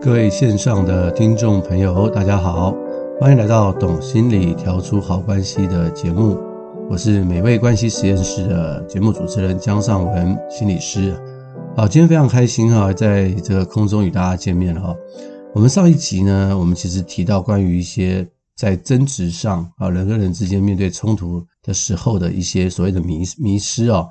[0.00, 2.72] 各位线上的听众朋友，大家好，
[3.18, 6.38] 欢迎来到《懂心理调出好关系》的节目。
[6.88, 11.12] 我是美味关系实验室的节目主持人江尚文心理师。
[11.76, 14.94] 好，今天非常开心哈，在这个空中与大家见面哈。
[15.52, 18.24] 我们上一集呢，我们其实提到关于一些
[18.56, 24.06] 在争执上啊，人跟人之间面对冲突的时候的一些所谓的迷迷失哦。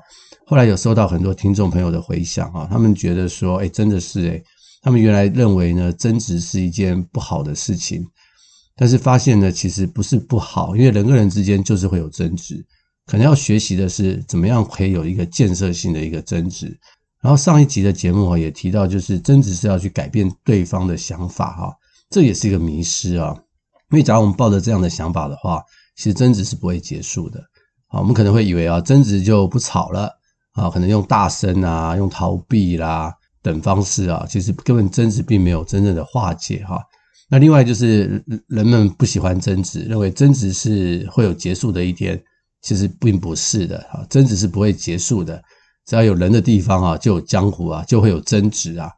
[0.46, 4.42] 后来有收到很多听众朋友的回响啊，他们觉得说，哎，真的是哎。
[4.80, 8.06] 他们原来认为呢，争执是一件不好的事情，
[8.76, 12.64] 但是发现呢，其实不是不好，因为人跟人之间就是会有争执，
[13.06, 16.78] 可能要学习的是怎么样可以有一个建设性的一个争执。
[17.20, 21.76] 然后上一集的节目也提到，就是争执是要去改变对方的想法哈，
[22.10, 23.36] 这也是一个迷失啊。
[23.90, 25.60] 因为假如我们抱着这样的想法的话，
[25.96, 27.40] 其实争执是不会结束的。
[27.88, 30.12] 啊，我们可能会以为啊，争执就不吵了
[30.52, 33.12] 啊，可能用大声啊，用逃避啦。
[33.42, 36.82] 等方式啊，其实根本争执并没有真正的化解哈。
[37.30, 42.18] 那另外就是人们不喜欢争执，认为争执是会有结束的一天，
[42.62, 44.04] 其实并不是的哈。
[44.08, 45.42] 争执是不会结束的，
[45.86, 48.90] 只要有人的地方啊，就有江湖啊，就会有争执啊。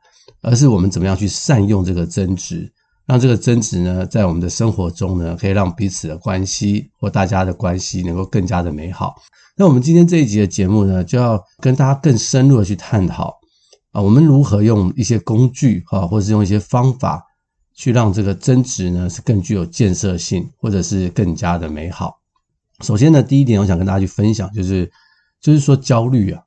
[0.42, 2.72] 而是我们怎么样去善用这个争执，
[3.04, 9.16] 让这个争执呢，在我们的生活中呢，可以让彼此的关系或大家的关系能够更加的美好。
[9.56, 13.39] 那我们今天这一集的节目呢，就要跟大家更深入的去探讨。
[13.92, 17.20] 啊，我们如何用一些工具啊，或者是用一些方法，
[17.74, 22.20] 去让这个争执呢是更具有建设性，或者是更加的美好？
[22.84, 24.88] 首先呢，第一点我想跟大家去分享，就是
[25.40, 26.40] 就是说焦虑啊，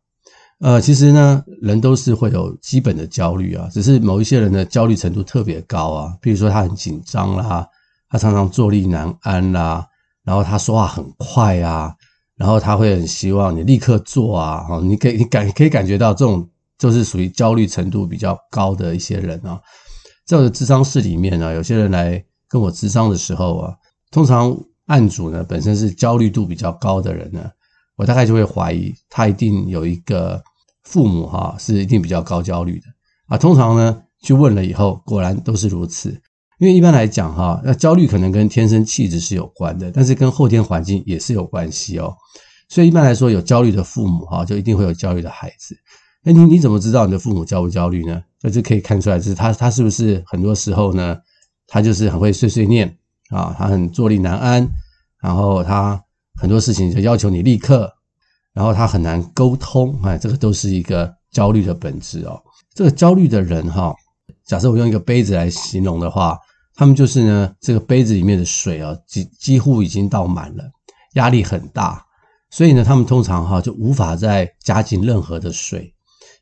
[0.61, 7.67] 呃，其实呢，人都是会有基本的焦虑啊，只是某一些人的焦虑程度特别高啊，比如说他很紧张啦，
[8.07, 9.85] 他常常坐立难安啦，
[10.23, 11.93] 然后他说话很快啊，
[12.37, 16.47] 然后他会很希望你立刻做啊，你可以你感可以感觉到这种。
[16.83, 19.57] 就是属于焦虑程度比较高的一些人啊，
[20.27, 23.73] 在我的咨商室里面呢，有些人来跟我咨商的时候啊，
[24.11, 24.53] 通常
[24.87, 27.49] 案主呢本身是焦虑度比较高的人呢，
[27.95, 30.43] 我大概就会怀疑他一定有一个
[30.83, 32.87] 父母哈是一定比较高焦虑的
[33.27, 33.37] 啊。
[33.37, 36.09] 通常呢去问了以后，果然都是如此。
[36.59, 42.13] 因为一般来讲哈，那焦虑可能跟天生气质是有关的，但是跟后天环境也是有关系哦。
[42.67, 45.77] 所以一般来说，有焦虑的父母哈，就一定会有焦虑的孩子。
[46.23, 48.23] 哎，你你怎么知道你的父母焦不焦虑呢？
[48.39, 51.17] 这就可以看出来，就是他他是不是很多时候呢，
[51.67, 52.97] 他就是很会碎碎念
[53.29, 54.67] 啊，他很坐立难安，
[55.21, 56.01] 然后他
[56.39, 57.91] 很多事情就要求你立刻，
[58.53, 62.41] 然后他很难沟通，哎，这个都是一个焦虑的本质哦。
[62.73, 63.93] 这个焦虑的人哈，
[64.45, 66.37] 假设我用一个杯子来形容的话，
[66.73, 70.63] 他们就是呢，这个杯子里面的水啊，几几乎已经倒满了，
[71.15, 72.05] 压力很大，
[72.49, 75.93] 所以呢，他们通常哈就无法再加进任何的水。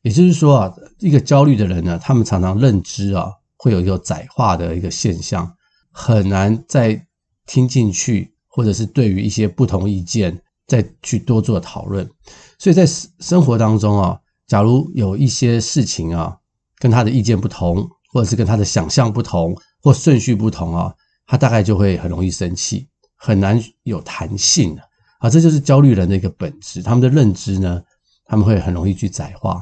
[0.03, 5.51] 也就是说啊，一个焦虑的人呢，他们常常认知啊，会有一个窄化的一个现象，
[5.91, 7.05] 很难再
[7.45, 12.09] 听进去，或者是对于一些不同意见再去多做讨论。
[12.57, 16.37] 所以在生活当中啊，假如有一些事情啊，
[16.79, 20.93] 跟他的意见不同，或者是跟他的想象不同，或顺序不同啊，
[21.27, 24.75] 他大概就会很容易生气，很难有弹性
[25.19, 25.29] 啊。
[25.29, 27.81] 这就是焦虑人的一个本质，他们的认知呢，
[28.31, 29.61] 他们会很容易去窄化。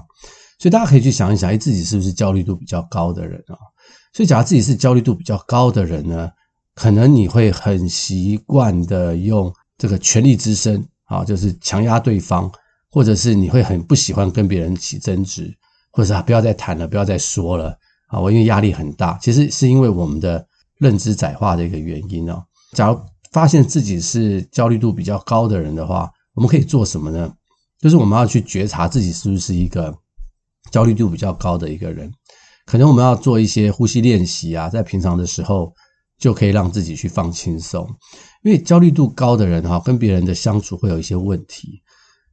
[0.60, 3.58] 所以大家可以去想一想，哎，自己是不是焦虑度比较高的人啊？
[4.14, 6.30] 所以，假如自己是焦虑度比较高的人呢，
[6.76, 12.52] 可能你会很习惯的用这个权力之声啊，就是强压对方，
[12.92, 15.52] 或者是你会很不喜欢跟别人起争执，
[15.92, 17.76] 或者是啊，不要再谈了，不要再说了
[18.10, 19.18] 啊，我因为压力很大。
[19.20, 20.46] 其实是因为我们的
[20.78, 22.44] 认知窄化的一个原因哦。
[22.74, 23.00] 假如
[23.32, 27.34] 发现自己是焦虑度比较高的人的话，我们可以做什么呢？
[27.80, 29.96] 就是我们要去觉察自己是不是一个。
[30.72, 32.14] 焦虑度比较高的一个人，
[32.68, 35.74] 可能我们要做一些呼吸练习啊，在平常的时候
[36.20, 37.90] 就可以让自己去放轻松。
[38.44, 41.82] 因为焦虑度高的人哈，跟别人的相处会有一些问题，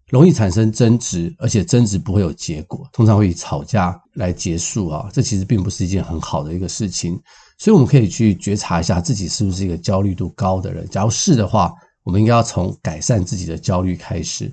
[0.09, 5.09] 容易产生争执，而且争执不会有结果，通常会以吵架来结束啊。
[5.11, 7.19] 这其实并不是一件很好的一个事情，
[7.59, 10.87] 所以我们可以去觉察一下自己是不是一个焦虑度高的人。
[10.91, 11.73] 假如是的话，
[12.03, 14.53] 我们应该要从改善自己的焦虑开始。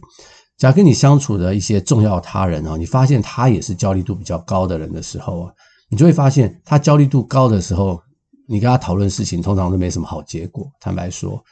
[0.58, 5.54] 假如跟你相处的一些重要他人啊，你发现他也是焦虑度比较高的人的时候啊，
[5.90, 8.02] 你就会发现他焦虑度高的时候，
[8.48, 10.72] 你跟他讨论事情通常都没什么好结果。
[10.80, 11.44] 坦白说，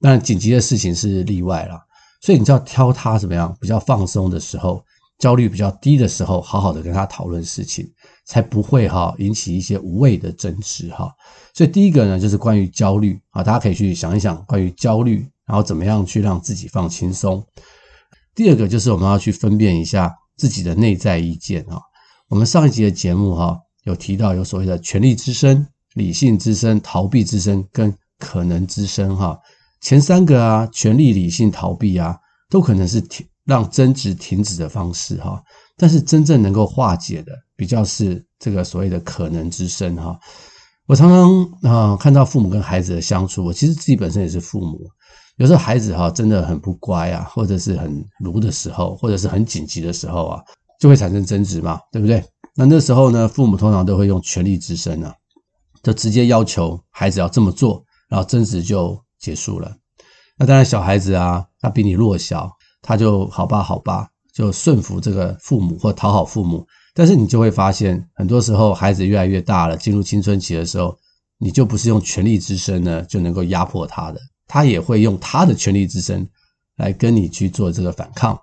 [0.00, 1.80] 但紧急的事情是例外啦，
[2.20, 4.84] 所以你就要挑他怎么样比较放松的时候，
[5.18, 7.88] 焦虑比较低的时候，好好的跟他讨论事情，
[8.26, 11.10] 才不会哈引起一些无谓的争执哈。
[11.54, 17.44] 所以第一个呢，就是关于焦虑啊，大家可以去想一想关于焦虑，然后怎么样去让自己放轻松。
[18.38, 21.76] 第二个就是我们要去分辨一下自己的内在意见啊。
[22.28, 29.36] 我们上一集的节目哈，有提到有所谓的权力之声、理性之声、逃避之声跟可能之声哈。
[29.80, 32.16] 前三个啊，权力、理性、逃避啊，
[32.48, 35.42] 都可能是停让争执停止的方式哈。
[35.76, 40.16] 但是真正能够化解的，比较是这个所谓的可能之声哈。
[40.86, 44.88] 我常常啊看到父母跟孩子的相处，我其实自己本身也是父母。
[45.38, 50.42] 有时候孩子哈真的很不乖啊，或者是很鲁的时候，或者是很紧急的时候啊，
[50.80, 52.22] 就会产生争执嘛，对不对？
[52.56, 55.14] 那那时候呢，父母通常都会用权力之声啊，
[55.82, 59.72] 就直接要求孩子要这么做，然后争执就结束了。
[60.36, 62.50] 那当然，小孩子啊，他比你弱小，
[62.82, 66.66] 他就好吧好吧，就顺服这个父母或讨好父母。
[66.94, 70.96] 但是你就会发现，很多时候孩子越来越大了，进入青春期的时候，
[71.38, 74.20] 你就不是用权力之声呢就能够压迫他的。
[74.48, 76.26] 他也会用他的权力之声
[76.76, 78.36] 来跟你去做这个反抗，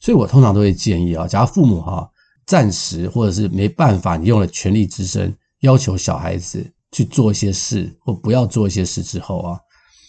[0.00, 2.10] 所以我通常都会建议啊，假如父母哈
[2.44, 9.60] 暂时或者是没办法，你用了权力之声要求小孩子去做一些事或不要做一些事之后啊，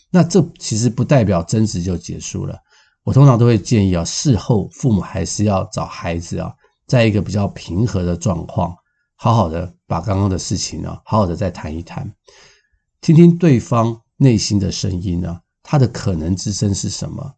[0.10, 2.58] 那这其实不代表争执就结束了。
[3.04, 6.52] 我通常都会建议啊，事后父母还是要找孩子啊，
[6.88, 8.76] 在一个比较平和的状况，
[9.16, 12.12] 好好的把刚刚的事情啊，好好的再谈一谈，
[13.02, 14.02] 听听对方。
[14.18, 15.40] 内心的声音呢？
[15.64, 17.34] 它的可能之声是什么？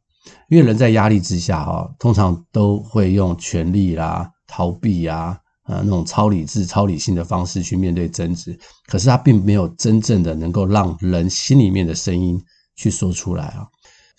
[0.49, 8.57] 因为人在压力之下，哈，通常都会用权力啦、逃避啊、啊，那种超理智、超理性的方式去面对争执。
[8.85, 12.39] 可是他并没有真正的能够让人心里面的声音
[12.75, 13.67] 去说出来啊。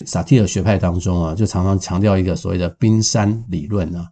[0.07, 4.09] 萨提尔学派当中啊，就常常强调一个所谓的冰山理论啊。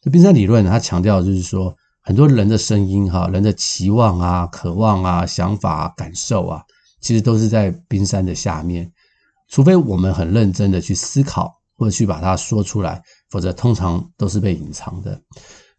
[0.00, 6.62] 这冰山理论呢，它强调就是说，很多人的声音，哈，人的期望啊、渴望啊、想法啊、感受啊。
[7.02, 8.90] 其实都是在冰山的下面，
[9.48, 15.20] 除非我们很认真的去思考或者去把它说出来，否则通常都是被隐藏的。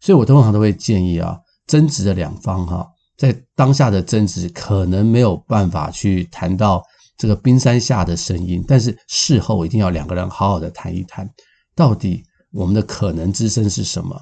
[0.00, 1.36] 所以我通常都会建议啊，
[1.66, 2.86] 争执的两方哈，
[3.16, 6.82] 在当下的争执可能没有办法去谈到
[7.16, 11.26] 这个冰山下的声音，但是事后一定要两个人好好的谈一谈，
[11.74, 12.22] 到底
[12.52, 14.14] 我们的可能之声是什么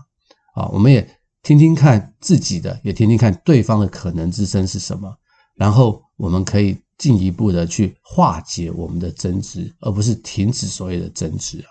[0.55, 0.69] 啊？
[0.69, 1.05] 我们也
[1.43, 5.13] 听听看自己的，也听听看对方的可能之声是什么，
[5.57, 6.81] 然后我们可以。
[6.99, 11.67] 进一步的去化解我们的争执，而不是停止所谓的争执啊。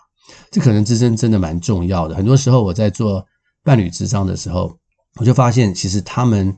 [0.49, 2.15] 这可能之声真的蛮重要的。
[2.15, 3.25] 很多时候我在做
[3.63, 4.77] 伴侣咨商的时候，
[5.17, 6.55] 我就发现其实他们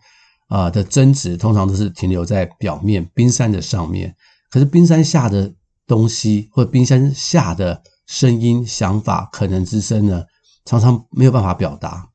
[0.48, 4.16] 啊的争执通常都是停留在表面冰山的上面，
[4.50, 5.52] 可是冰山下的
[5.88, 10.24] 东西或冰山下的声音、想法、可能之声呢，
[10.66, 12.08] 常常没有办法表达。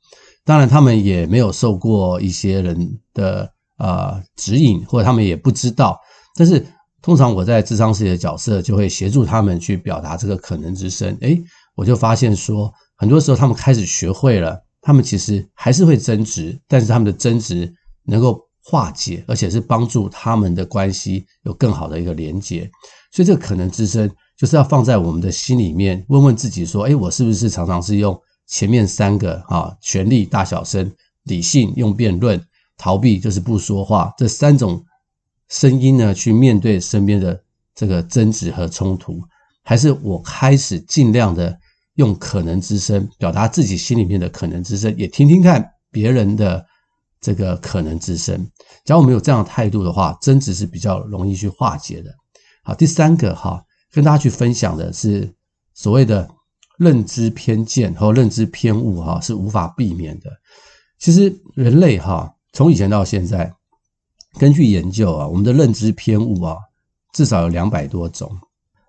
[0.44, 5.98] 当然，他们也没有受过一些人的啊指引，或者他们也不知道。
[6.38, 6.64] 但是
[7.02, 11.16] 通常我在智商师的角色就会协助他们去表达这个可能之声。
[11.20, 11.42] 诶，
[11.74, 17.72] 我就发现说，很多时候他们开始学会了，他们其实还是会争执，但是他们的争执
[18.04, 22.70] 能够化解，而且是帮助他们的关系有更好的一个连接。
[23.10, 30.88] 所以这个可能之声就是要放在我们的心里面，问问自己说，诶，我是不是常常是用前面三个啊，权力大小声、
[31.24, 32.40] 理性用辩论、
[32.76, 34.80] 逃避就是不说话这三种。
[35.48, 37.42] 声音呢，去面对身边的
[37.74, 39.22] 这个争执和冲突，
[39.62, 41.58] 还是我开始尽量的
[41.94, 46.64] 用可能之声表达自己心里面的可能之声，也听听看别人的
[47.20, 48.36] 这个可能之声。
[48.84, 52.10] 只要我们有这样的态度的话，争执是比较容易去化解的。
[52.62, 55.32] 好，第三个哈，跟大家去分享的是
[55.72, 56.28] 所谓的
[56.76, 60.30] 认知偏见和认知偏误哈，是无法避免的。
[60.98, 63.54] 其实人类哈，从以前到现在。
[64.38, 66.56] 根据研究啊，我们的认知偏误啊，
[67.12, 68.30] 至少有两百多种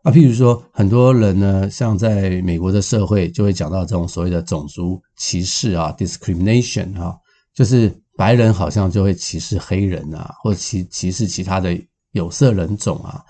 [0.04, 0.12] 啊。
[0.12, 7.18] 譬如说，很多人呢，像在美国的社会，就会讲到这种所谓的种族歧视啊，discrimination 啊，
[7.54, 11.76] 就是白人好像就会歧视黑人啊，或歧歧视其他的
[12.12, 13.24] 有色人种啊。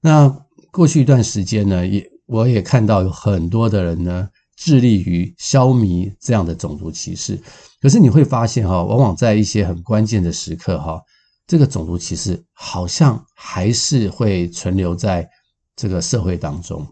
[0.00, 0.28] 那
[0.72, 7.40] 过去一段时间呢，也我也看到有很多的人呢，致力于消弭这样的种族歧视。
[7.80, 11.00] 可是你会发现哈，往往在一些很关键的时刻哈。
[11.46, 15.28] 这个种族歧视好像还是会存留在
[15.76, 16.86] 这个社会当中。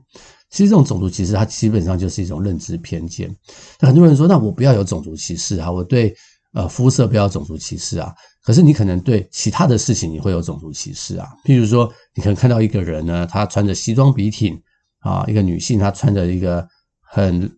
[0.51, 3.35] 其实这种种族歧视，它基本上就是一种认知偏见。
[3.79, 6.13] 那很多人说：“那我不要有种族歧视啊，我对
[6.55, 11.29] 呃肤色不要种族歧视啊。”可是你可能对其他的事情你会有种族歧视啊。
[11.45, 14.61] 譬如说，你可能看到一个人呢，他穿着西装笔挺
[15.01, 16.67] 啊，一个女性她穿着一个
[17.01, 17.51] 很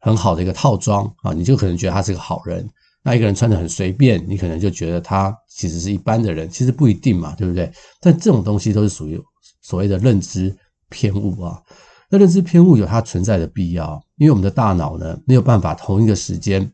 [0.00, 2.68] 很好的一个套装啊，你就可能觉得她是个好人。
[3.08, 7.72] 那一个人穿的很随便，你可能就觉得他其实是一般的人，其实不一定嘛，对不对？
[8.02, 9.18] 但这种东西都是属于
[9.62, 10.54] 所谓的认知
[10.90, 11.58] 偏误啊。
[12.10, 16.70] 那认知偏误有它存在的必要，因为我们的大脑呢没有办法同一个时间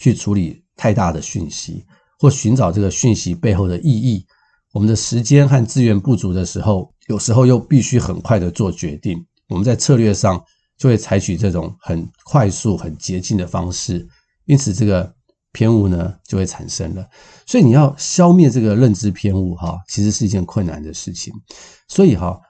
[0.00, 1.84] 去处理太大的讯息，
[2.18, 4.24] 或寻找这个讯息背后的意义。
[4.72, 9.22] 我们的时间和资源不足的时候，有时候又必须很快的做决定。
[9.50, 10.42] 我们在策略上
[10.78, 14.08] 就会采取这种很快速、很捷径的方式，
[14.46, 15.12] 因此这个
[15.52, 17.06] 偏误呢就会产生了。
[17.46, 21.32] 所以你要消灭这个认知偏误，哈，其实是一件困难的事情。
[21.88, 22.40] 所以哈，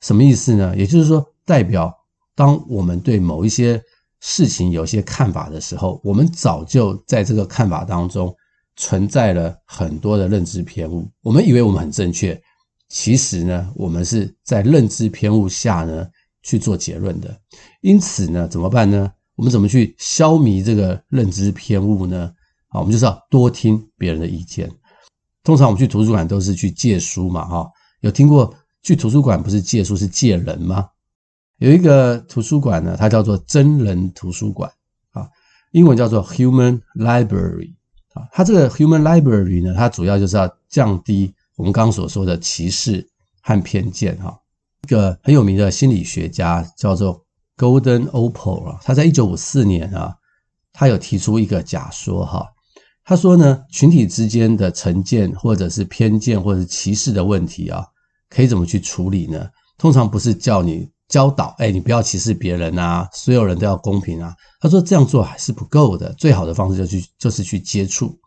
[0.00, 0.76] 什么意思呢？
[0.76, 1.92] 也就是说，代表
[2.34, 3.82] 当我们对某一些
[4.20, 8.34] 事情有些看法的时候，我们早就在这个看法当中。
[8.76, 12.36] 存在了很多的认知偏误，我们以为我们很正确，
[12.88, 16.04] 其实呢，我们是在认知偏误下呢
[16.42, 17.40] 去做结论的。
[17.82, 19.08] 因此呢，怎么办呢？
[19.36, 22.32] 我们怎么去消弭这个认知偏误呢？
[22.74, 24.68] 啊，我们就是要多听别人的意见。
[25.44, 28.52] 通常我们去图书馆都是去借书嘛，哈，有听过
[28.82, 30.88] 去图书馆不是借书是借人吗？
[31.58, 34.68] 有一个图书馆呢，它叫做真人图书馆
[35.12, 35.28] 啊，
[35.70, 37.74] 英文叫做 Human Library。
[38.14, 43.08] 啊，它这个 Human Library 呢，它主要就是要降低我们刚刚所说的歧视
[43.40, 44.36] 和偏见哈。
[44.82, 47.24] 一个很有名的心理学家叫做
[47.56, 50.16] Gordon Allport 啊，他在一九五四年啊，
[50.72, 52.46] 他有提出一个假说哈。
[53.04, 57.84] 他说呢，群体之间的成见或者是偏见或者是歧视的问题啊，
[58.28, 59.46] 可以怎么去处理呢？
[59.78, 60.92] 通常不是叫你。
[61.06, 64.34] 教导，哎，你不要歧视别人啊，所有人都要公平啊。
[64.58, 68.18] 他说这样做还是不够的，最好的方式就去就是去接触。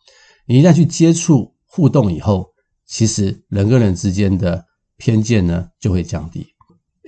[0.46, 2.46] 你一旦去接触互动以后，
[2.86, 4.64] 其实人跟人之间的
[4.96, 6.46] 偏见呢就会降低。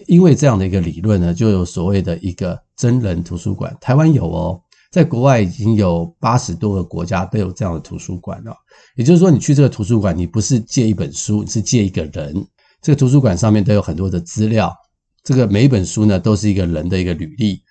[0.08, 3.74] 因为这样的一个理论呢，就有所谓的一个真人图书馆。
[3.80, 4.60] 台湾有哦，
[4.91, 8.55] 在国外已经有八十多个国家都有这样的图书馆了。
[8.96, 12.46] 也就是说，你去这个图书馆，你不是借一本书，你是借一个人。
[12.81, 14.75] 这个图书馆上面都有很多的资料。
[15.24, 17.62] 这个每一本书呢，都是一个人的一个履历，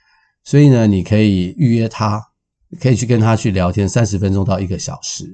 [0.44, 2.22] 所以呢，你可以预约他，
[2.80, 5.24] 可以去跟他去聊天三十分钟到一个小时。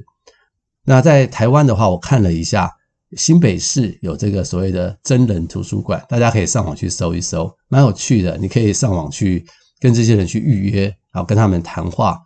[0.84, 2.70] 那在台湾的话，我看了一下，
[3.16, 8.38] 新北市有这个所谓的真人图书馆，大家可以上网去搜一搜，蛮有趣的。
[8.38, 9.44] 你可以上网去
[9.84, 12.18] 跟这些人去预约，然后跟他们谈话，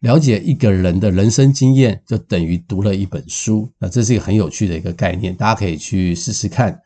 [0.00, 3.70] 了解一个人的人生经验，就等于读了一本书。
[3.78, 6.80] 那这是一个很有趣的一个概念，大家可以去试试看。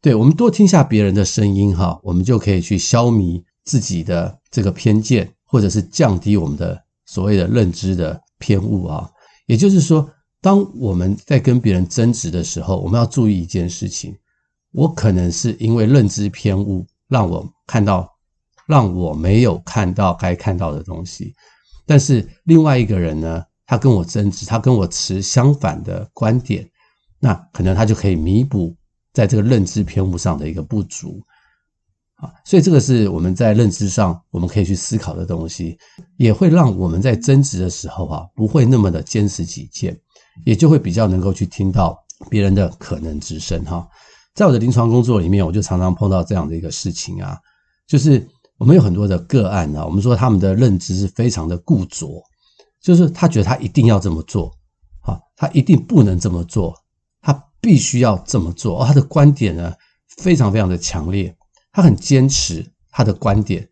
[0.00, 9.10] 对，我们多听下别人的声音哈，我们就可以去消弭自己的这个偏见，或者是降低我们的所谓的认知的偏误啊。
[9.46, 10.08] 也就是说，
[10.40, 14.16] 当我们在跟别人争执的时候，我们要注意一件事情：
[14.70, 18.08] 我可能是因为认知偏误，让我看到
[18.66, 21.34] 让我没有看到该看到的东西。
[21.86, 26.68] 但是另外一个人呢，他跟我争执，他跟我持相反的观点，
[27.20, 28.76] 那可能他就可以弥补。
[29.12, 31.22] 在这个认知偏误上的一个不足
[32.16, 35.78] 啊，所以这个是我们在认知上我们可以去思考的东西，
[36.18, 39.98] 也会让我们在争执的时候啊，不会那么的坚持己见，
[40.44, 43.88] 也就会比较能够去听到别人的可能之声哈。
[44.34, 47.38] 在我的临床工作里面，我就常常碰到这样的一个事情啊，
[47.86, 48.28] 就是
[48.58, 52.22] 我们有很多的个案啊，我们说他们的认知是非常的固着，
[52.80, 54.50] 就是他觉得他一定要这么做，
[55.02, 56.74] 啊，他一定不能这么做。
[57.20, 59.74] 他必须要这么做，而他的观点呢，
[60.18, 61.34] 非常非常的强烈，
[61.72, 63.68] 他很坚持他的观点。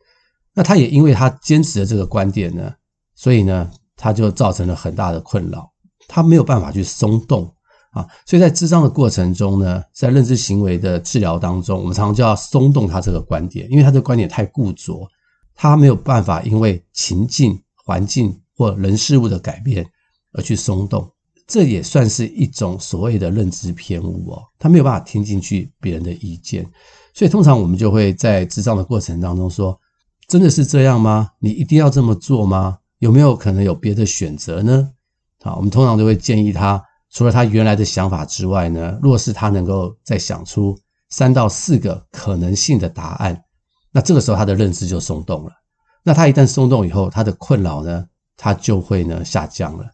[0.53, 2.73] 那他也因为他坚持的这个观点呢，
[3.15, 5.73] 所以呢，他就造成了很大的困扰，
[6.09, 7.55] 他没有办法去松动
[7.95, 8.07] 啊。
[8.27, 15.09] 所以在智障的过程中呢，在认知行为的治疗当中，我们常常就要松动他这个观点，因为他这个观点太固着，
[15.55, 19.87] 他没有办法因为情境、环境或人事物的改变
[20.33, 21.09] 而去松动。
[21.47, 26.67] 这也算是一种所谓的认知偏误哦，他没有办法听进去别人的意见，
[27.13, 29.79] 所以通常我们就会在智障的过程当中说
[30.27, 31.29] ：“真的是这样吗？
[31.39, 32.79] 你一定要这么做吗？
[32.99, 34.89] 有没有可能有别的选择呢？”
[35.45, 36.83] 好，我们通常都会建议他，
[37.15, 40.77] 除了他原来的想法之外呢，若是他能够再想出
[41.11, 43.41] 三到四个可能性的答案，
[43.93, 45.53] 那这个时候他的认知就松动了。
[46.03, 48.05] 那他一旦松动以后，他的困扰呢，
[48.37, 49.87] 他就会呢下降了。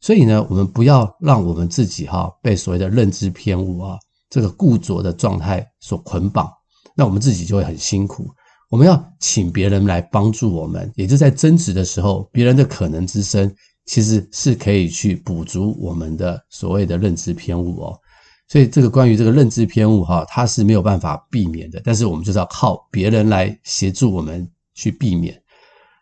[0.00, 3.98] 所以呢，我们不要让我们自己哈被所谓的认知偏误啊
[4.28, 6.52] 这个固着的状态所捆绑，
[6.94, 8.28] 那我们自己就会很辛苦。
[8.68, 13.50] 我们要请别人来帮助我们，也就在争执的时候，别人的可能之声
[13.88, 17.98] 其实是可以去补足我们的所谓的认知偏误哦。
[18.46, 25.38] 所以这个关于这个认知偏误哈，它是没有办法避免的，但是我们就是要靠别人来协助我们去避免。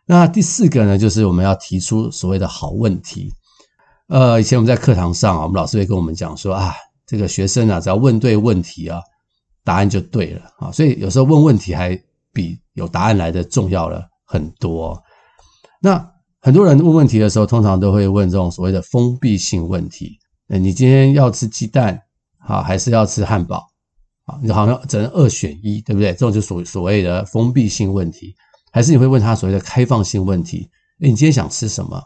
[0.05, 3.33] 那第四个呢，就是我们要提出所谓的好问题。
[4.07, 6.73] 呃，以前我们在课堂上啊，我们老师会跟我们讲说啊，
[7.05, 9.01] 这个学生啊，只要问对问题啊，
[9.65, 10.71] 答案就对了啊。
[10.71, 11.97] 所以有时候问问题还
[12.31, 14.97] 比有答案来的重要了很多。
[15.81, 16.09] 那
[16.47, 20.17] 很多人问问题的时候，通常都会问这种所谓的封闭性问题。
[20.47, 22.01] 呃，你今天要吃鸡蛋，
[22.39, 23.67] 好，还是要吃汉堡？
[24.23, 26.13] 啊，你好像只能二选一，对不对？
[26.13, 28.33] 这种就所所谓的封闭性问题，
[28.71, 30.69] 还是你会问他所谓的开放性问题？
[31.01, 32.01] 诶，你今天想吃什么？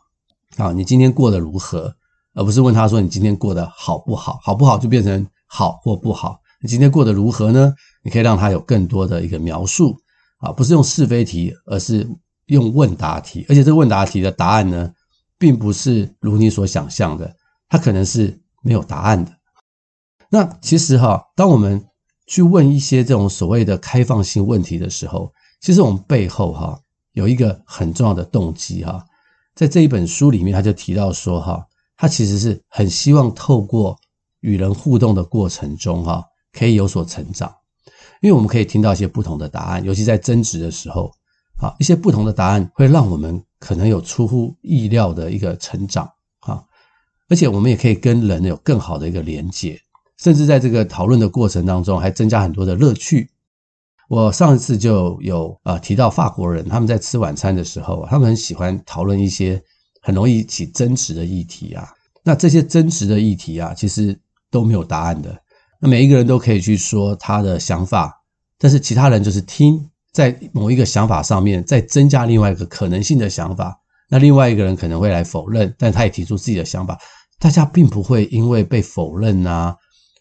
[0.57, 1.93] 啊，你今天过得如何？
[2.33, 4.39] 而不是问他说你今天过得好不好？
[4.41, 6.39] 好不好就变成好或不好。
[6.63, 7.71] 你今天过得如何呢？
[8.03, 9.95] 你可以让他有更多的一个描述
[10.39, 12.09] 啊，不是用是非题，而是
[12.51, 13.45] 用问答题。
[13.49, 14.93] 而且这个问答题的答案呢，
[15.37, 17.35] 并不是如你所想象的，
[17.67, 19.31] 它可能是没有答案的。
[20.29, 21.83] 那其实哈，当我们
[22.27, 26.79] 去问一些这种所谓的开放性问题的时候，其实我们背后哈
[27.13, 29.03] 有一个很重要的动机哈，
[29.55, 31.65] 在这一本书里面他就提到说哈，
[31.97, 33.97] 他其实是很希望透过
[34.41, 36.23] 与人互动的过程中哈。
[36.53, 37.49] 可以有所成长，
[38.19, 41.09] 因为我们可以听到一些不同的答案，尤其在争执的时候，
[41.61, 46.61] 啊，一些不同的答案会让我们可能有出乎意料的一个成长，啊，
[47.29, 49.79] 而且我们也可以跟人有更好的一个连接，
[50.17, 53.29] 甚至在这个讨论的过程当中，还增加很多的乐趣。
[54.09, 59.61] 我上一次就有啊提到法国人他们在吃晚餐的时候，他们很喜欢讨论一些
[60.01, 61.87] 很容易起争执的议题啊，
[62.23, 65.39] 那这些争执的议题啊，其实都没有答案的。
[65.79, 68.19] 那每一个人都可以去说他的想法，
[68.57, 73.77] 但是其他人就是听，在某一个想法上面再增加另外一个可能性的想法。
[74.09, 76.99] 那另外一个人可能会来否认，但他也提出自己的想法。
[77.39, 79.75] 大家并不会因为被否认啊，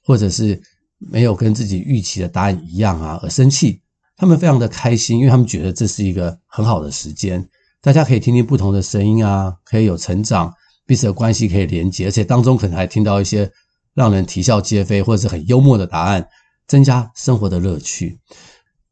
[0.05, 0.61] 或者是
[0.99, 3.83] 没有跟自己预期的答案一样啊而生气。
[4.17, 7.47] 他们非常的开心，因为他们觉得这是一个很好的时间，
[7.83, 10.53] 大家可以听听不同的声音啊，可以有成长，
[10.87, 13.51] 彼此的关系可以连接，而且当中可能还听到一些。
[13.93, 16.27] 让人啼笑皆非，或者是很幽默的答案，
[16.69, 18.21] 增加生活的乐趣。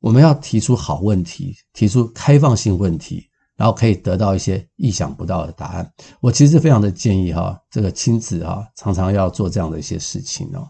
[0.00, 5.92] 我们要提出好问题，提出开放性问题，然后可以得到一些意想不到的答案。
[6.20, 10.68] 我其实非常的建议哈，这个亲子哈，常常要做这样的一些事情哦。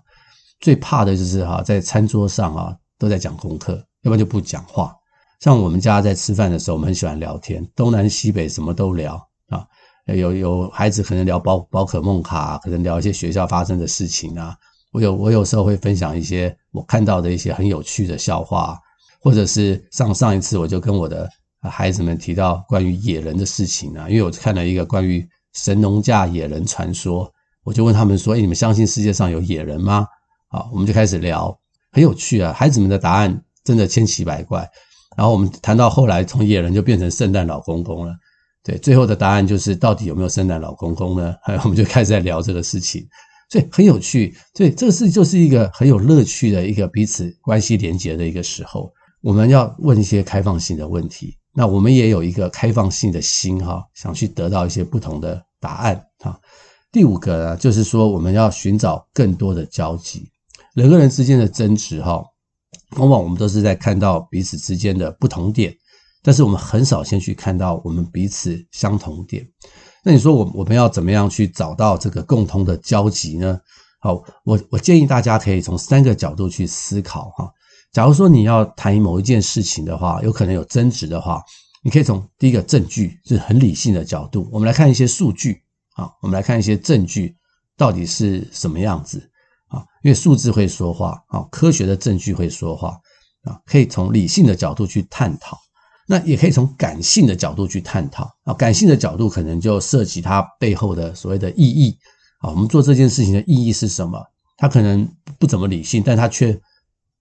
[0.61, 4.95] 最怕的就是哈，在餐桌上啊都在讲功课，要不然就不讲话。
[5.41, 9.15] 像我们家在吃饭的时候，我们很喜欢聊天，东南西北什么都聊
[9.49, 9.65] 啊。
[10.07, 14.57] 有有孩子可能聊宝宝可梦卡，可能聊一些学校发生的事情啊。
[14.91, 18.81] 我有我有时候会分享一些我看到的一些很有趣的笑话，
[19.21, 21.29] 或者是上上一次我就跟我的
[21.63, 27.31] 孩子们提到关于野人的事情啊，因为我看了一个关于神农架野人传说，
[27.65, 30.07] 我就问他们说：“诶，你们相信世界上有野人吗？”
[30.51, 31.59] 好，我们就开始聊，
[31.91, 32.53] 很有趣啊。
[32.53, 34.67] 孩子们的答案真的千奇百怪。
[35.17, 38.15] 然后我们谈到后来，从野人就变成圣诞老公公了。
[38.63, 41.35] 对，最后的答案就是到底有没有圣诞老公公呢？
[41.43, 43.05] 哎， 我们就开始在聊这个事情，
[43.51, 44.35] 所以很有趣。
[44.55, 48.93] 所以这个事就是一个很有乐趣的一个彼此关系连结的一个时候。
[49.21, 56.39] 我们要问一些开放性的问题，那我们也有一个开放性的心哈，想去得到一些不同的答案哈。
[56.93, 60.31] 第五个呢，就是说我们要寻找更多的交集。
[60.75, 62.23] 人跟人之间的争执哈，
[62.97, 65.75] 往往我们都是在看到彼此之间的不同点。
[66.23, 69.47] 但是我们很少先去看到我们彼此相同点，
[70.05, 73.59] 那你说我我们要怎么样去找到这个共同的交集呢？
[74.01, 77.51] 好，我我建议大家可以从三个角度去思考哈。
[77.93, 81.43] 假如说你要谈某一件事情的话，有可能有争执的话，
[81.83, 85.63] 你可以从第一个证据，是很理性的角度，我们来看一些数据
[85.97, 87.35] 啊，我们来看一些证据
[87.77, 89.19] 到底是什么样子
[89.69, 89.85] 啊？
[90.03, 92.99] 因为数字会说话啊，科学的证据会说话
[93.45, 95.59] 啊，可以从理性的角度去探讨。
[96.11, 101.95] 那也可以从感性的角度去探讨啊，感性的角度可能就涉及它背后的所谓的意义
[102.41, 104.19] 啊，我们做这件事情的意义是什么？
[104.57, 105.07] 它可能
[105.39, 106.59] 不怎么理性，但它却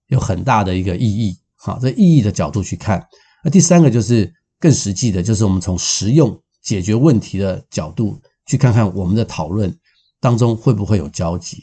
[0.08, 1.36] 有很大的一个意义。
[1.56, 3.02] 哈，这意义的角度去看。
[3.42, 9.74] 那第三个就是更实际的，就是我们从实用解决问题的角度去看看我们的讨论
[10.20, 11.62] 当中会不会有交集。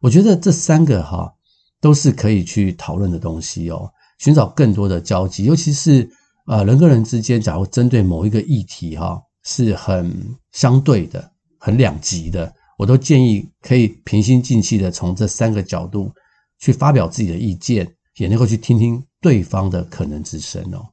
[0.00, 1.32] 我觉得这三个哈
[1.80, 6.10] 都是可以去讨论的东西哦，寻找更多的交集，尤其是。
[6.46, 10.14] 呃，人跟人之间，假如针对某一个议题，哈，是很
[10.52, 16.12] 相对的、很两极的，我都建议可以平心静气的从这三个角度
[16.58, 20.86] 去发表自己的意见，也能够去听听对方的可能之声哦。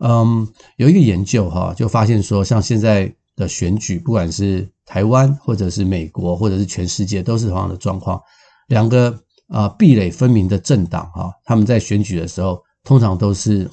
[0.00, 8.20] 嗯，有一个研究哈，就发现说，像现在的选举，不管是台湾或者是美国或者是全世界，都是同样的状况。
[8.68, 13.70] 两个啊壁垒分明的政党哈，他们在选举的时候，通常都是。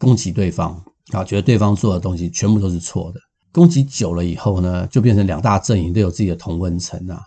[0.00, 3.18] 攻击对方啊，觉得对方做的东西全部都是错的。
[3.50, 7.20] 攻击久了以后呢，就变成两大阵营都有自己的同温层啊。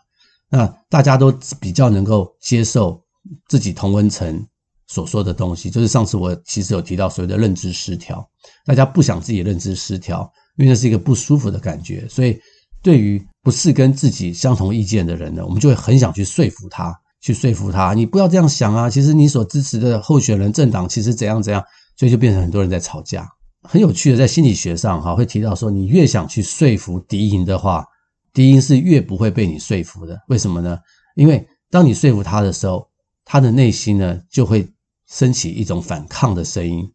[0.50, 3.04] 那大家都比较能够接受
[3.48, 4.46] 自己同温层
[4.88, 8.28] 所说的东西，就是上次我其实有提到所谓的认知失调。
[8.66, 12.40] 大家不想自己认知失调，因为那是一个不舒服的感觉，所以
[12.82, 21.64] 对于不是跟自己相同意见的人呢，我们就会很想去说服他，去说服他，你不要这样想啊，其实你所支持的候选人政党其实怎样怎样，
[21.96, 23.28] 所以就变成很多人在吵架。
[23.64, 27.86] 很有趣的，在心理学上哈会提到说，你越想去说服敌营的话，
[28.34, 30.20] 敌营是越不会被你说服的。
[30.28, 30.78] 为什么呢？
[31.16, 32.88] 因为当你说服他的时候，
[33.32, 34.68] 他的内心呢就会
[35.08, 36.86] 升起一种反抗的声音。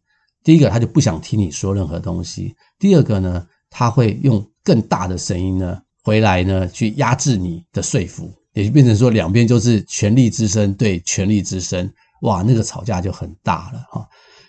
[0.43, 14.07] 第一个，他就不想听你说任何东西；第二个呢，他会用更大的声音呢回来呢去压制你的说服，也就变成说两边就是权力之声对权力之声，哇，那个吵架就很大了哈。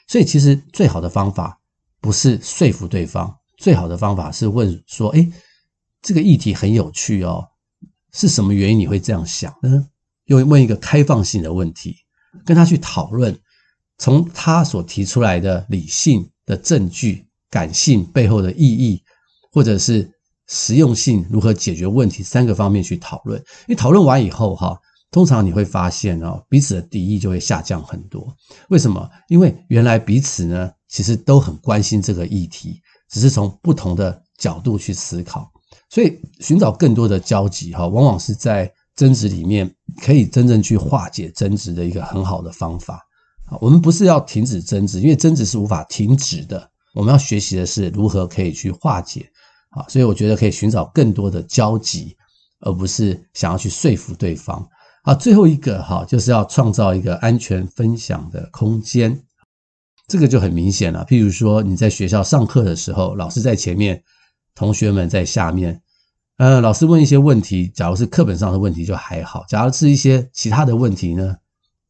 [0.08, 1.58] 所以其实最好的方法。
[2.00, 5.32] 不是说服对方，最好的方法是问说：“诶，
[6.00, 7.44] 这个议题很有趣哦，
[8.12, 9.88] 是什么原因你会这样想呢？”
[10.28, 11.96] 又问一个开放性的问题，
[12.46, 13.36] 跟他去讨论，
[13.98, 19.02] 从他所提出来的理性的证据、感性背后的意义，
[19.52, 20.08] 或者是
[20.46, 23.38] 实用性如何解决问题三个方面去讨论。
[23.66, 24.78] 因为讨论完以后，哈，
[25.10, 28.34] 通常你会发现哦，彼此的敌意就会下降很多。
[28.68, 29.10] 为什么？
[29.28, 30.70] 因为原来彼此呢。
[30.90, 35.46] 其实都很关心这个议题，只是从不同的角度去思考。
[35.90, 39.70] 所以寻找更多的交集，哈，往往是在争执里面
[40.02, 43.06] 可以真正去化解争执的一个很好的方法
[43.46, 43.58] 啊。
[43.60, 46.70] 我们不是要停止争执，因为争执是无法停止的。
[46.94, 49.28] 我们要学习的是如何可以去化解。
[49.70, 52.16] 啊，所以我觉得可以寻找更多的交集，
[52.60, 54.66] 而不是想要去说服对方。
[55.02, 59.22] 啊，最后一个哈，就是要创造一个安全分享的空间。
[60.06, 61.04] 这个就很明显了。
[61.06, 64.02] 譬如说，你在学校上课的时候，老师在前面，
[64.54, 65.78] 同学们在下面。
[66.38, 71.34] 呃，老师问一些问题，假如是课本上的问题就还好；假如是一些其他的问题呢，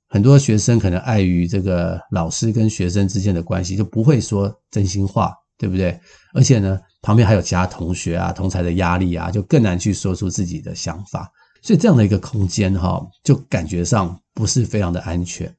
[0.09, 6.01] 很多学生可能碍于这个老师跟学生之间的关系，就不会说真心话，对不对？
[6.33, 11.31] 而且呢，旁边还有其他同学啊、同才的压力啊，就更难去说出自己的想法。
[11.61, 15.55] 所以这样的一个空间哈，就感觉上不是非常的安全。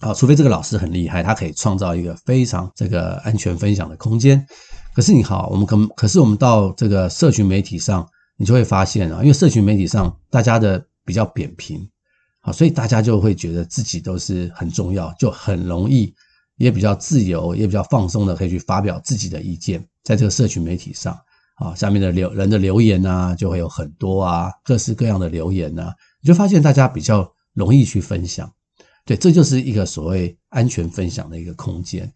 [0.00, 4.44] 啊，除非这个老师很厉害，他可以创造一个非常这个安全分享的空间。
[4.94, 8.04] 可是你好，我们可可是我们到这个社群媒体上，
[8.36, 11.88] 你就会发现啊，因为社群媒体上大家的比较扁平，
[12.40, 16.12] 好，所以大家就会觉得自己都是很重要，就很容易
[16.56, 21.16] 也比较自由，也比较放松的可以去发表自己的意见，在这个社群媒体上
[21.54, 28.52] 啊，下面的留人的留言啊，就会有很多啊，各式各样的留言啊，你就发现大家比较容易去分享。
[29.04, 32.12] 对，这就是一个所谓安全分享的一个空间。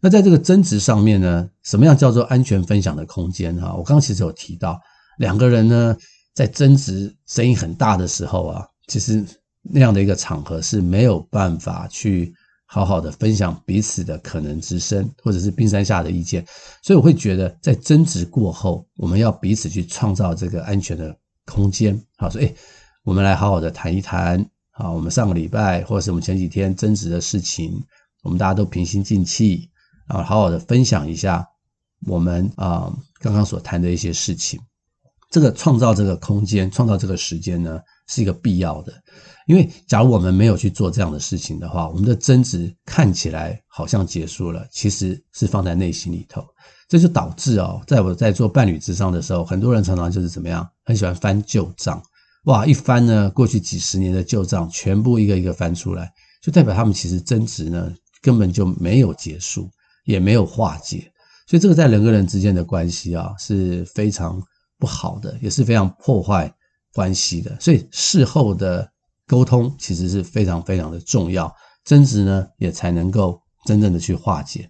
[0.00, 3.56] 那在这个争执上面呢，什么样叫做安全分享的空间？
[3.56, 4.80] 哈，我刚刚其实有提到，
[5.18, 5.96] 两个人呢
[6.34, 9.24] 在争执声音很大的时候啊，其实
[9.62, 12.32] 那样的一个场合是没有办法去
[12.66, 16.44] 好好的分享彼此的可能之声，或者是冰山下的意见。
[16.82, 21.98] 所以我会觉得，在争执过后，我们要彼此去创造这个安全的空间。
[22.16, 22.52] 好，所以
[23.02, 24.44] 我们来好好的谈一谈。
[24.72, 27.82] 好，我们上个礼拜或者是我们前几天争执的事情，
[28.22, 29.70] 我们大家都平心静气，
[30.06, 31.46] 啊好好的分享一下
[32.06, 34.60] 我们啊刚刚所谈的一些事情。
[35.28, 38.92] 这个创造这个空间，创造这个时间呢，是一个必要的。
[39.46, 46.44] 因为假如我们没有去做这样的事情的话，我们的争执看起来好像结束了，其实是放在内心里头。
[46.88, 52.00] 这就导致哦，在我在做伴侣之上的时候，很多人常常就是怎么样，很喜欢翻旧账。
[52.44, 57.92] 哇，一翻呢，过去几十年的旧账全部一个一个翻出来，就代表他们其实争执呢
[58.22, 59.68] 根本就没有结束，
[60.06, 61.12] 也没有化解，
[61.46, 64.42] 所以这个在人跟人之间的关系啊是非常
[64.78, 66.50] 不好的，也是非常破坏
[66.94, 67.54] 关系的。
[67.60, 68.90] 所以事后的
[69.26, 74.66] 沟通其实是非常非常的重要，争执呢也才能够真正的去化解。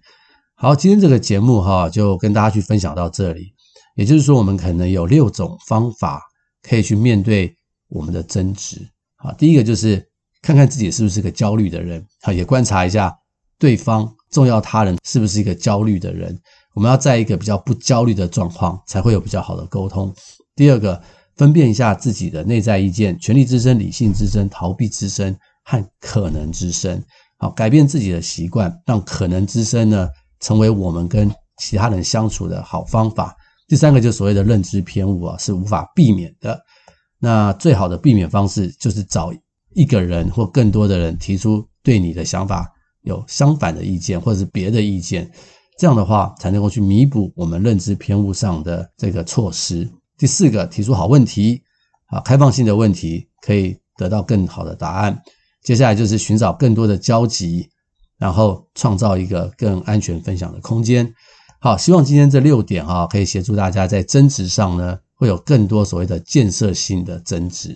[0.55, 3.53] 好，今天这个节目哈就跟大家去分享到这里，
[3.95, 6.21] 也就是说我们可能有六种方法
[6.61, 7.55] 可以去面对。
[7.89, 10.05] 我们的争执，好，第一个就是
[10.41, 13.17] 看看自己是不是个焦虑的人，好，也观察一下
[13.57, 16.37] 对方重要他人是不是一个焦虑的人。
[16.73, 20.13] 我们要在一个比较不焦虑的状况，才会有比较好的沟通。
[20.55, 21.01] 第二个，
[21.35, 27.01] 分辨一下自己的内在意见、权力之声、理性之声、逃避之声和可能之声，
[27.37, 30.07] 好，改变自己的习惯，让可能之声呢
[30.39, 33.35] 成为我们跟其他人相处的好方法。
[33.67, 36.59] 第三个，就所谓的认知偏误啊，是无法避免的。
[37.19, 39.33] 那最好的避免方式就是找
[39.73, 42.71] 一个人或更多的人提出对你的想法
[43.07, 45.27] 有相反的意见或者是别的意见，
[45.79, 49.89] 这样的话才能够去弥补我们认知偏误上的这个错失。
[50.17, 51.61] 第四个，提出好问题，
[52.05, 55.19] 啊，开放性的问题可以得到更好的答案。
[55.63, 57.67] 接下来就是寻找更多的交集，
[58.19, 61.11] 然后创造一个更安全分享的空间。
[61.59, 64.99] 好，希望今天这六点啊，可以协助大家在争执上呢。
[65.19, 67.75] 会有更多所谓的建设性的争执。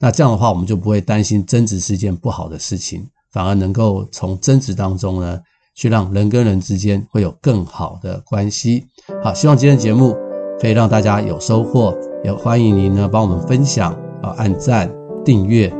[0.00, 5.40] 那这样的话，我们就不会担心争执是件不好的事情，反而能够从争执当中呢，
[5.74, 8.86] 去让人跟人之间会有更好的关系。
[9.24, 10.16] 好，希望今天的节目
[10.60, 11.92] 可以让大家有收获，
[12.22, 13.92] 也欢迎您呢帮我们分享
[14.22, 14.88] 啊，按赞、
[15.24, 15.70] 订阅。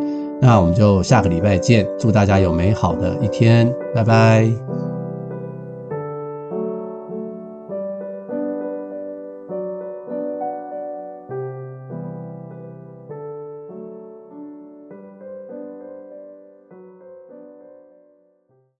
[0.42, 4.83] 那我们就下个礼拜见，祝大家有美好的一天，拜拜。